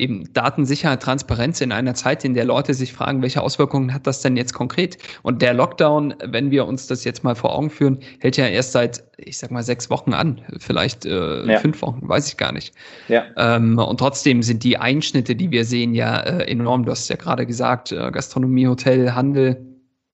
[0.00, 4.22] eben Datensicherheit, Transparenz in einer Zeit, in der Leute sich fragen, welche Auswirkungen hat das
[4.22, 4.98] denn jetzt konkret?
[5.22, 8.72] Und der Lockdown, wenn wir uns das jetzt mal vor Augen führen, hält ja erst
[8.72, 11.58] seit, ich sag mal, sechs Wochen an, vielleicht äh, ja.
[11.58, 12.74] fünf Wochen, weiß ich gar nicht.
[13.08, 13.24] Ja.
[13.36, 16.84] Ähm, und trotzdem sind die Einschnitte, die wir sehen, ja äh, enorm.
[16.84, 19.69] Du hast ja gerade gesagt, äh, Gastronomie, Hotel, Handel,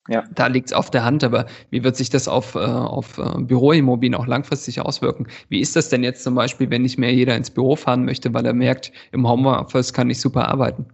[0.09, 0.25] ja.
[0.35, 3.39] Da liegt es auf der Hand, aber wie wird sich das auf, äh, auf äh,
[3.39, 5.27] Büroimmobilien auch langfristig auswirken?
[5.49, 8.33] Wie ist das denn jetzt zum Beispiel, wenn nicht mehr jeder ins Büro fahren möchte,
[8.35, 10.87] weil er merkt, im Homeoffice kann ich super arbeiten?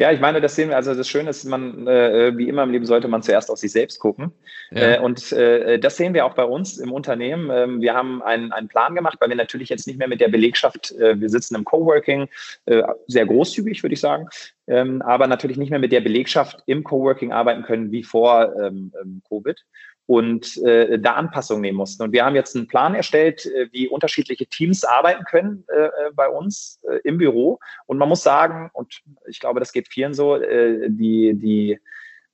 [0.00, 2.70] Ja, ich meine, das sehen wir, also das Schöne ist, man, äh, wie immer im
[2.70, 4.32] Leben sollte man zuerst auf sich selbst gucken.
[4.70, 4.94] Ja.
[4.94, 7.50] Äh, und äh, das sehen wir auch bei uns im Unternehmen.
[7.52, 10.28] Ähm, wir haben einen, einen Plan gemacht, weil wir natürlich jetzt nicht mehr mit der
[10.28, 12.28] Belegschaft, äh, wir sitzen im Coworking,
[12.64, 14.26] äh, sehr großzügig, würde ich sagen,
[14.68, 18.94] ähm, aber natürlich nicht mehr mit der Belegschaft im Coworking arbeiten können wie vor ähm,
[19.02, 19.62] ähm Covid
[20.10, 22.02] und äh, da Anpassungen nehmen mussten.
[22.02, 25.90] Und wir haben jetzt einen Plan erstellt, äh, wie unterschiedliche Teams arbeiten können äh, äh,
[26.14, 27.60] bei uns äh, im Büro.
[27.86, 31.78] Und man muss sagen, und ich glaube, das geht vielen so, äh, die, die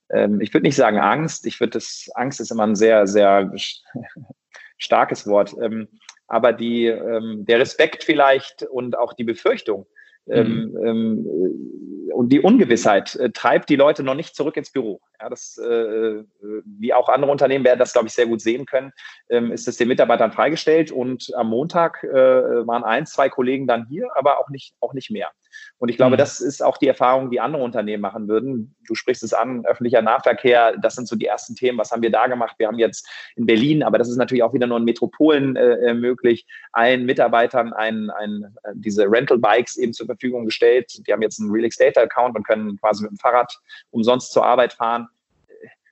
[0.09, 3.53] ähm, ich würde nicht sagen Angst, ich würde das, Angst ist immer ein sehr, sehr
[4.79, 5.89] starkes Wort, ähm,
[6.29, 9.87] aber die, ähm, der Respekt vielleicht und auch die Befürchtung,
[10.31, 10.87] ähm, mhm.
[10.87, 11.27] ähm,
[12.13, 15.01] und die Ungewissheit äh, treibt die Leute noch nicht zurück ins Büro.
[15.21, 16.23] Ja, das, äh,
[16.65, 18.93] wie auch andere Unternehmen werden das, glaube ich, sehr gut sehen können,
[19.31, 23.87] ähm, ist es den Mitarbeitern freigestellt und am Montag äh, waren ein, zwei Kollegen dann
[23.87, 25.31] hier, aber auch nicht, auch nicht mehr.
[25.79, 26.19] Und ich glaube, mhm.
[26.19, 28.75] das ist auch die Erfahrung, die andere Unternehmen machen würden.
[28.87, 31.79] Du sprichst es an, öffentlicher Nahverkehr, das sind so die ersten Themen.
[31.79, 32.57] Was haben wir da gemacht?
[32.59, 35.91] Wir haben jetzt in Berlin, aber das ist natürlich auch wieder nur in Metropolen äh,
[35.91, 40.91] äh möglich, allen Mitarbeitern ein, ein, äh, diese Rental Bikes eben zur Verfügung gestellt.
[41.07, 43.53] Die haben jetzt einen Real Estate Account und können quasi mit dem Fahrrad
[43.91, 45.09] umsonst zur Arbeit fahren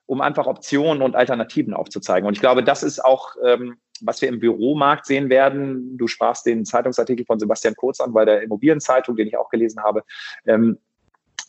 [0.06, 2.26] um einfach Optionen und Alternativen aufzuzeigen.
[2.26, 6.46] Und ich glaube, das ist auch ähm, was wir im Büromarkt sehen werden, du sprachst
[6.46, 10.04] den Zeitungsartikel von Sebastian Kurz an bei der Immobilienzeitung, den ich auch gelesen habe.
[10.46, 10.78] Ähm,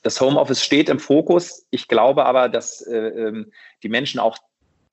[0.04, 1.66] das Homeoffice steht im Fokus.
[1.72, 4.38] Ich glaube aber, dass äh, ähm, die Menschen auch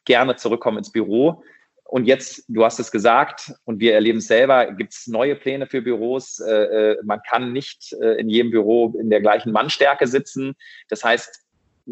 [0.05, 1.43] gerne zurückkommen ins Büro.
[1.85, 5.67] Und jetzt, du hast es gesagt, und wir erleben es selber, gibt es neue Pläne
[5.67, 6.41] für Büros.
[6.41, 10.55] Äh, äh, man kann nicht äh, in jedem Büro in der gleichen Mannstärke sitzen.
[10.89, 11.42] Das heißt,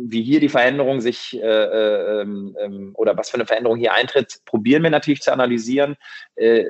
[0.09, 3.93] wie hier die Veränderung sich äh, äh, ähm, ähm, oder was für eine Veränderung hier
[3.93, 5.97] eintritt, probieren wir natürlich zu analysieren,
[6.37, 6.65] äh,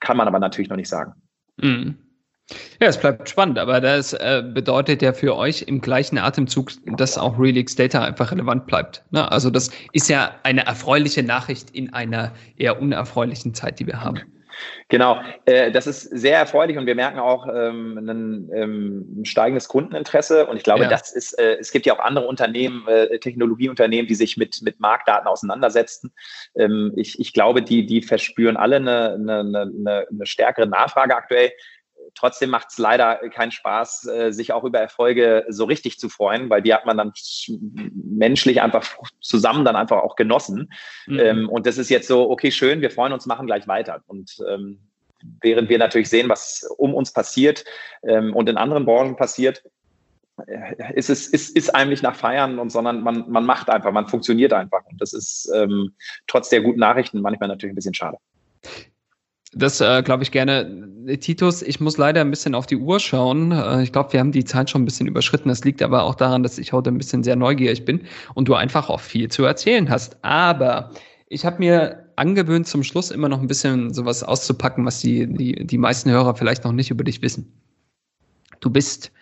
[0.00, 1.14] kann man aber natürlich noch nicht sagen.
[1.56, 1.98] Mhm.
[2.78, 7.16] Ja, es bleibt spannend, aber das äh, bedeutet ja für euch im gleichen Atemzug, dass
[7.16, 9.02] auch Relix Data einfach relevant bleibt.
[9.12, 9.30] Ne?
[9.32, 14.20] Also das ist ja eine erfreuliche Nachricht in einer eher unerfreulichen Zeit, die wir haben.
[14.88, 19.68] Genau, äh, das ist sehr erfreulich und wir merken auch ähm, ein, ähm, ein steigendes
[19.68, 20.46] Kundeninteresse.
[20.46, 20.88] Und ich glaube, ja.
[20.88, 24.80] das ist, äh, es gibt ja auch andere Unternehmen, äh, Technologieunternehmen, die sich mit, mit
[24.80, 26.12] Marktdaten auseinandersetzen.
[26.56, 31.52] Ähm, ich, ich glaube, die, die verspüren alle eine, eine, eine, eine stärkere Nachfrage aktuell.
[32.14, 36.48] Trotzdem macht es leider keinen Spaß, äh, sich auch über Erfolge so richtig zu freuen,
[36.50, 37.12] weil die hat man dann
[37.94, 38.84] menschlich einfach
[39.20, 40.72] zusammen dann einfach auch genossen.
[41.06, 41.18] Mhm.
[41.18, 44.02] Ähm, und das ist jetzt so, okay, schön, wir freuen uns, machen gleich weiter.
[44.06, 44.80] Und ähm,
[45.40, 47.64] während wir natürlich sehen, was um uns passiert
[48.06, 49.62] ähm, und in anderen Branchen passiert,
[50.46, 54.08] äh, ist es ist, ist eigentlich nach Feiern und sondern man, man macht einfach, man
[54.08, 54.84] funktioniert einfach.
[54.86, 55.94] Und das ist ähm,
[56.26, 58.18] trotz der guten Nachrichten manchmal natürlich ein bisschen schade.
[59.54, 60.88] Das äh, glaube ich gerne.
[61.20, 63.52] Titus, ich muss leider ein bisschen auf die Uhr schauen.
[63.52, 65.48] Äh, ich glaube, wir haben die Zeit schon ein bisschen überschritten.
[65.48, 68.02] Das liegt aber auch daran, dass ich heute ein bisschen sehr neugierig bin
[68.34, 70.22] und du einfach auch viel zu erzählen hast.
[70.24, 70.90] Aber
[71.28, 75.66] ich habe mir angewöhnt, zum Schluss immer noch ein bisschen sowas auszupacken, was die, die,
[75.66, 77.52] die meisten Hörer vielleicht noch nicht über dich wissen.
[78.60, 79.12] Du bist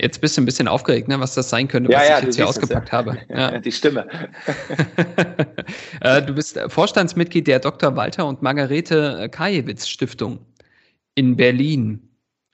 [0.00, 2.36] Jetzt bist du ein bisschen aufgeregt, ne, was das sein könnte, was ja, ich jetzt
[2.36, 2.98] hier ausgepackt es, ja.
[2.98, 3.18] habe.
[3.28, 3.58] Ja.
[3.58, 4.06] Die Stimme.
[6.00, 7.94] Äh, du bist Vorstandsmitglied der Dr.
[7.94, 10.38] Walter und Margarete Kajewitz Stiftung
[11.14, 12.08] in Berlin.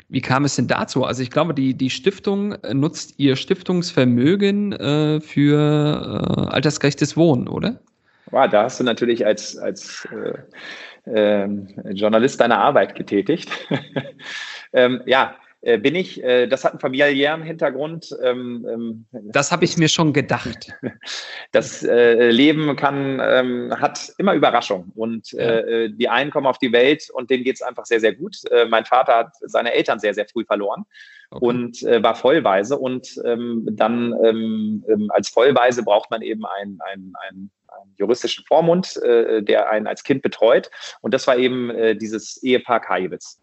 [0.09, 1.05] Wie kam es denn dazu?
[1.05, 7.81] Also ich glaube, die, die Stiftung nutzt ihr Stiftungsvermögen äh, für äh, altersgerechtes Wohnen, oder?
[8.31, 10.07] Wow, da hast du natürlich als, als
[11.07, 11.49] äh, äh,
[11.93, 13.51] Journalist deine Arbeit getätigt.
[14.73, 16.23] ähm, ja, äh, bin ich.
[16.23, 18.17] Äh, das hat einen familiären Hintergrund.
[18.23, 20.73] Ähm, ähm, das habe ich mir schon gedacht.
[21.53, 25.89] Das äh, Leben kann, ähm, hat immer Überraschung und ja.
[25.89, 28.37] Die einen kommen auf die Welt und denen geht es einfach sehr, sehr gut.
[28.69, 30.85] Mein Vater hat seine Eltern sehr, sehr früh verloren.
[31.31, 31.45] Okay.
[31.45, 32.79] und äh, war vollweise.
[32.79, 38.45] Und ähm, dann ähm, ähm, als Vollweise braucht man eben einen, einen, einen, einen juristischen
[38.47, 40.71] Vormund, äh, der einen als Kind betreut.
[41.01, 43.41] Und das war eben äh, dieses Ehepaar Kajewitz.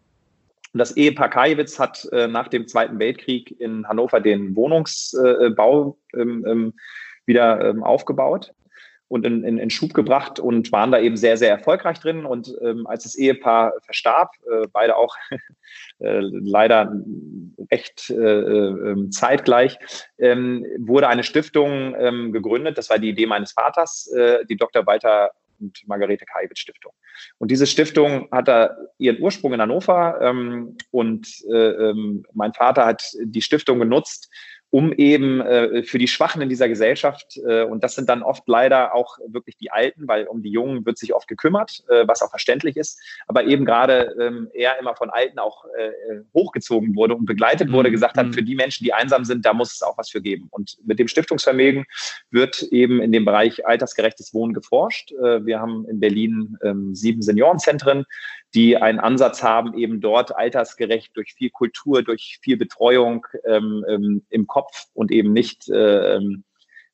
[0.74, 6.44] Und das Ehepaar Kajewitz hat äh, nach dem Zweiten Weltkrieg in Hannover den Wohnungsbau ähm,
[6.48, 6.74] ähm,
[7.26, 8.52] wieder ähm, aufgebaut
[9.06, 12.24] und in, in, in Schub gebracht und waren da eben sehr, sehr erfolgreich drin.
[12.24, 15.14] Und ähm, als das Ehepaar verstarb, äh, beide auch
[16.00, 16.92] äh, leider
[17.70, 19.78] recht äh, ähm, zeitgleich,
[20.18, 22.78] ähm, wurde eine Stiftung gegründet.
[22.78, 24.84] Das war die Idee meines Vaters, äh, die Dr.
[24.88, 25.30] Walter
[25.64, 26.92] und Margarete Kaiwitz Stiftung.
[27.38, 32.86] Und diese Stiftung hat da ihren Ursprung in Hannover ähm, und äh, ähm, mein Vater
[32.86, 34.30] hat die Stiftung genutzt,
[34.74, 38.42] um eben äh, für die Schwachen in dieser Gesellschaft, äh, und das sind dann oft
[38.48, 42.22] leider auch wirklich die Alten, weil um die Jungen wird sich oft gekümmert, äh, was
[42.22, 47.14] auch verständlich ist, aber eben gerade ähm, er immer von Alten auch äh, hochgezogen wurde
[47.14, 47.92] und begleitet wurde, mhm.
[47.92, 48.32] gesagt hat, mhm.
[48.32, 50.48] für die Menschen, die einsam sind, da muss es auch was für geben.
[50.50, 51.84] Und mit dem Stiftungsvermögen
[52.32, 55.12] wird eben in dem Bereich altersgerechtes Wohnen geforscht.
[55.12, 58.06] Äh, wir haben in Berlin ähm, sieben Seniorenzentren,
[58.54, 64.22] die einen Ansatz haben, eben dort altersgerecht durch viel Kultur, durch viel Betreuung ähm, ähm,
[64.30, 66.20] im Kopf und eben nicht äh,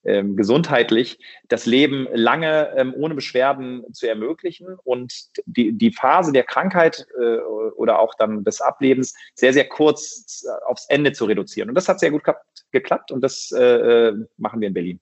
[0.02, 1.18] ähm, gesundheitlich
[1.48, 5.12] das Leben lange ähm, ohne Beschwerden zu ermöglichen und
[5.44, 7.36] die, die Phase der Krankheit äh,
[7.76, 11.68] oder auch dann des Ablebens sehr, sehr kurz aufs Ende zu reduzieren.
[11.68, 12.22] Und das hat sehr gut
[12.70, 15.00] geklappt und das äh, äh machen wir in Berlin.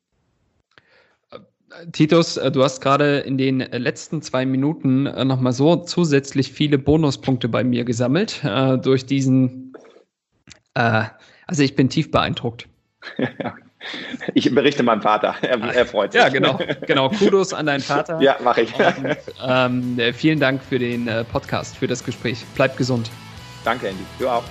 [1.92, 6.78] Titus, äh, du hast gerade in den letzten zwei Minuten äh, nochmal so zusätzlich viele
[6.78, 9.72] Bonuspunkte bei mir gesammelt äh, durch diesen.
[10.74, 11.04] Äh,
[11.46, 12.68] also ich bin tief beeindruckt.
[14.34, 16.20] Ich berichte meinem Vater, er, er, freut sich.
[16.20, 17.08] Ja, genau, genau.
[17.10, 18.20] Kudos an deinen Vater.
[18.20, 18.74] Ja, mache ich.
[18.74, 19.16] Und,
[19.48, 22.44] ähm, vielen Dank für den Podcast, für das Gespräch.
[22.56, 23.08] Bleib gesund.
[23.64, 24.02] Danke, Andy.
[24.18, 24.42] Du auch.